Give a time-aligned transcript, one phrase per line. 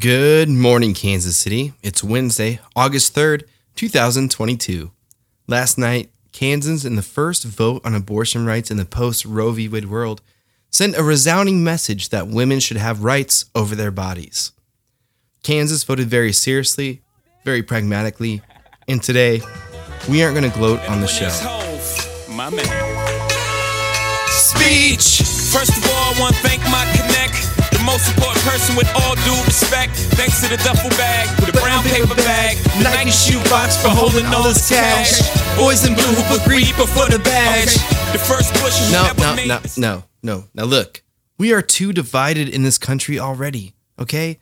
[0.00, 1.72] Good morning, Kansas City.
[1.80, 3.44] It's Wednesday, August 3rd,
[3.76, 4.90] 2022.
[5.46, 9.68] Last night, Kansans, in the first vote on abortion rights in the post Roe v.
[9.68, 10.20] Wade world,
[10.68, 14.50] sent a resounding message that women should have rights over their bodies.
[15.44, 17.02] Kansas voted very seriously,
[17.44, 18.42] very pragmatically,
[18.88, 19.42] and today,
[20.08, 21.28] we aren't going to gloat on the show.
[24.26, 25.22] Speech.
[25.52, 27.70] First of all, I want to thank my connect.
[27.70, 29.96] The most important person with all due respect.
[30.14, 32.56] Thanks to the duffel bag with a brown paper bag.
[32.78, 35.18] The Nike shoe box for holding all this cash.
[35.58, 37.74] Boys in blue who put greed before the badge.
[38.12, 40.44] The first who No, never no, made no, no, no.
[40.54, 41.02] Now look,
[41.36, 44.38] we are too divided in this country already, okay?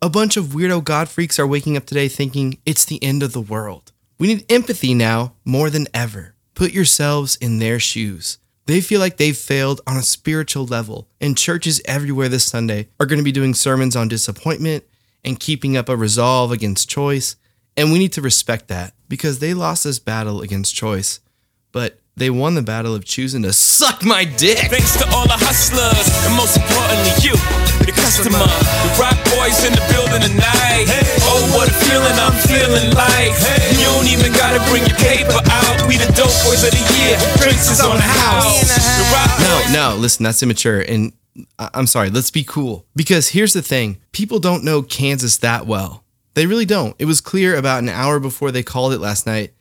[0.00, 3.32] A bunch of weirdo god freaks are waking up today thinking it's the end of
[3.32, 3.90] the world.
[4.16, 6.36] We need empathy now more than ever.
[6.54, 8.38] Put yourselves in their shoes.
[8.66, 13.06] They feel like they've failed on a spiritual level, and churches everywhere this Sunday are
[13.06, 14.84] going to be doing sermons on disappointment
[15.24, 17.36] and keeping up a resolve against choice.
[17.76, 21.20] And we need to respect that because they lost this battle against choice,
[21.70, 24.58] but they won the battle of choosing to suck my dick.
[24.72, 27.36] Thanks to all the hustlers, and most importantly, you,
[27.84, 28.40] the customer.
[28.40, 30.88] The Roc boys in the building tonight.
[31.28, 33.36] Oh, what a feeling I'm feeling like.
[33.76, 34.96] You don't even gotta bring your
[37.50, 37.90] year.
[37.90, 39.40] On the house.
[39.72, 40.80] No, no, listen, that's immature.
[40.80, 41.12] And
[41.58, 42.86] I- I'm sorry, let's be cool.
[42.94, 46.02] Because here's the thing people don't know Kansas that well.
[46.34, 46.94] They really don't.
[46.98, 49.52] It was clear about an hour before they called it last night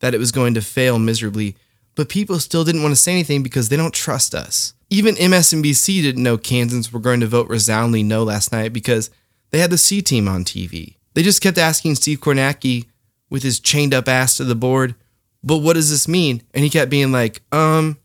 [0.00, 1.56] that it was going to fail miserably,
[1.96, 4.74] but people still didn't want to say anything because they don't trust us.
[4.90, 9.10] Even MSNBC didn't know Kansans were going to vote resoundingly no last night because
[9.50, 10.94] they had the C team on TV.
[11.14, 12.86] They just kept asking Steve Kornacki
[13.28, 14.94] with his chained up ass to the board,
[15.42, 16.42] but what does this mean?
[16.54, 17.96] And he kept being like, um,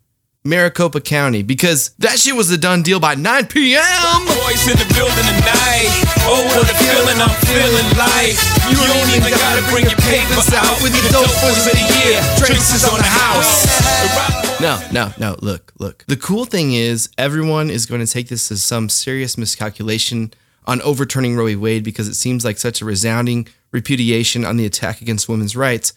[0.45, 3.81] Maricopa County, because that shit was a done deal by 9 p.m.
[4.29, 5.89] Boys in the building tonight.
[6.21, 8.37] Oh, what a feeling I'm feeling like.
[8.69, 10.77] You don't even gotta bring your papers out.
[10.85, 12.21] With the dope boys of the year.
[12.37, 13.65] Drinks is on the house.
[13.65, 14.61] The Roc boys.
[14.61, 15.35] No, no, no.
[15.41, 16.05] Look, look.
[16.07, 20.31] The cool thing is, everyone is going to take this as some serious miscalculation
[20.65, 21.55] on overturning Roe v.
[21.55, 25.93] Wade because it seems like such a resounding repudiation on the attack against women's rights.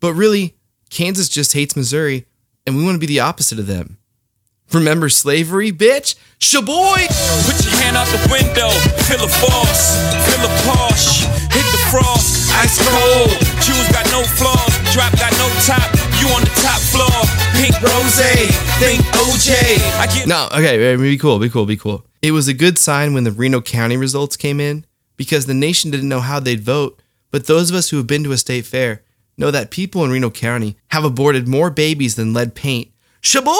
[0.00, 0.56] But really,
[0.90, 2.26] Kansas just hates Missouri,
[2.66, 3.96] and we want to be the opposite of them.
[4.72, 6.14] Remember slavery, bitch?
[6.38, 7.06] Shaboy!
[7.46, 8.70] Put your hand out the window,
[9.06, 13.30] feel a force, feel a Porsche, hit the frost, ice cold.
[13.62, 15.86] Shoes got no flaws, drop got no top.
[16.18, 17.22] You on the top floor,
[17.54, 18.18] pink rose,
[18.78, 19.54] think OJ.
[19.98, 22.04] I get No, okay, be cool, be cool, be cool.
[22.20, 24.84] It was a good sign when the Reno County results came in
[25.16, 28.24] because the nation didn't know how they'd vote, but those of us who have been
[28.24, 29.02] to a state fair
[29.36, 32.90] know that people in Reno County have aborted more babies than lead paint.
[33.22, 33.50] Shaboy!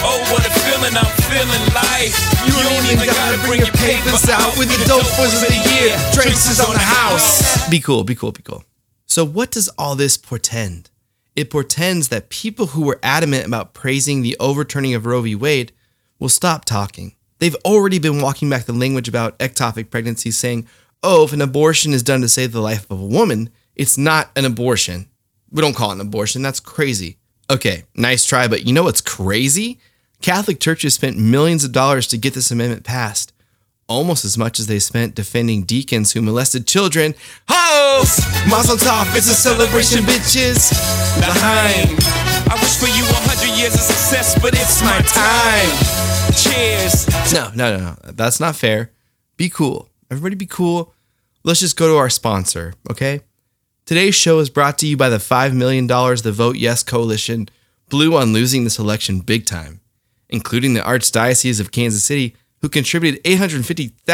[0.00, 2.12] Oh, what a feeling I'm feeling like.
[2.46, 5.96] You don't even gotta bring your papers out with the dope boys of the year.
[6.12, 7.68] Drinks is on the house.
[7.68, 8.64] Be cool, be cool, be cool.
[9.04, 10.90] So, what does all this portend?
[11.36, 15.34] It portends that people who were adamant about praising the overturning of Roe v.
[15.34, 15.72] Wade
[16.18, 17.14] will stop talking.
[17.38, 20.66] They've already been walking back the language about ectopic pregnancy, saying,
[21.02, 24.30] oh, if an abortion is done to save the life of a woman, it's not
[24.36, 25.08] an abortion.
[25.50, 26.42] We don't call it an abortion.
[26.42, 27.16] That's crazy.
[27.50, 29.80] Okay, nice try, but you know what's crazy?
[30.20, 33.32] Catholic churches spent millions of dollars to get this amendment passed
[33.88, 37.14] almost as much as they spent defending deacons who molested children.
[37.48, 38.04] Ho!
[38.48, 40.70] Mazel tov, it's a celebration, bitches.
[41.18, 41.98] Behind.
[42.50, 45.72] I wish for you a hundred years of success, but it's my time.
[46.36, 47.08] Cheers.
[47.32, 48.12] No, no, no, no.
[48.12, 48.92] That's not fair.
[49.36, 49.88] Be cool.
[50.10, 50.94] Everybody be cool.
[51.42, 53.20] Let's just go to our sponsor, okay?
[53.88, 57.48] Today's show is brought to you by the $5 million the Vote Yes Coalition
[57.88, 59.80] blew on losing this election big time,
[60.28, 64.04] including the Archdiocese of Kansas City, who contributed $850,000.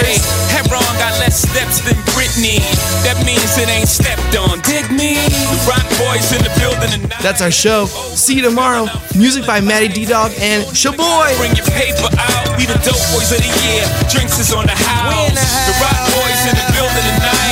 [0.00, 0.16] Hey,
[0.48, 2.56] Heroin got less steps than Britney.
[3.04, 4.64] That means it ain't stepped on.
[4.64, 5.20] Dig me.
[5.28, 7.20] The Roc boys in the building tonight.
[7.20, 7.84] That's our show.
[8.16, 8.88] See you tomorrow.
[9.12, 11.36] Music by Maddie D Dog and Shaboy.
[11.36, 12.56] Bring your paper out.
[12.56, 13.84] We the dope boys of the year.
[14.08, 15.36] Drinks is on the house.
[15.68, 17.45] The Roc boys in the building tonight.